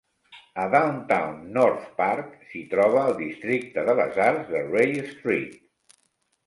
[0.61, 5.59] A Downtown North Park s'hi troba el districte de les Arts de Ray Street.